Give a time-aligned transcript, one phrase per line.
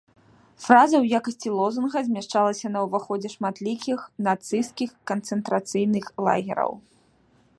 [0.63, 6.71] Фраза ў якасці лозунга змяшчалася на ўваходзе шматлікіх нацысцкіх канцэнтрацыйных лагераў.